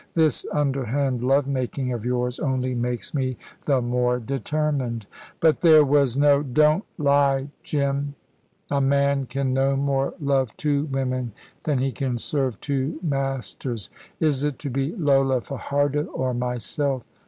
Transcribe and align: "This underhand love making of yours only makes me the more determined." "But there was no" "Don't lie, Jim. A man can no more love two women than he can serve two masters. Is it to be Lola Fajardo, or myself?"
"This 0.15 0.47
underhand 0.51 1.23
love 1.23 1.47
making 1.47 1.93
of 1.93 2.03
yours 2.03 2.39
only 2.39 2.73
makes 2.73 3.13
me 3.13 3.37
the 3.65 3.83
more 3.83 4.17
determined." 4.17 5.05
"But 5.39 5.61
there 5.61 5.85
was 5.85 6.17
no" 6.17 6.41
"Don't 6.41 6.83
lie, 6.97 7.49
Jim. 7.61 8.15
A 8.71 8.81
man 8.81 9.27
can 9.27 9.53
no 9.53 9.75
more 9.75 10.15
love 10.19 10.57
two 10.57 10.85
women 10.85 11.33
than 11.65 11.77
he 11.77 11.91
can 11.91 12.17
serve 12.17 12.59
two 12.61 12.97
masters. 13.03 13.91
Is 14.19 14.43
it 14.43 14.57
to 14.57 14.71
be 14.71 14.95
Lola 14.95 15.39
Fajardo, 15.41 16.05
or 16.05 16.33
myself?" 16.33 17.03